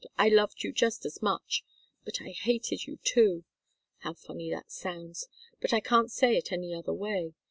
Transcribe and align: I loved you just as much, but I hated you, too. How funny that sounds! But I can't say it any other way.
I 0.17 0.29
loved 0.29 0.63
you 0.63 0.73
just 0.73 1.05
as 1.05 1.21
much, 1.21 1.63
but 2.03 2.21
I 2.23 2.29
hated 2.29 2.87
you, 2.87 2.97
too. 3.03 3.43
How 3.99 4.15
funny 4.15 4.49
that 4.49 4.71
sounds! 4.71 5.27
But 5.61 5.73
I 5.73 5.79
can't 5.79 6.09
say 6.11 6.37
it 6.37 6.51
any 6.51 6.73
other 6.73 6.91
way. 6.91 7.35